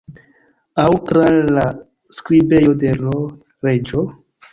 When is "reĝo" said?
3.69-4.03